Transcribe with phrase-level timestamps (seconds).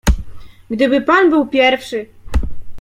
[0.71, 2.05] "Gdyby pan był pierwszy!"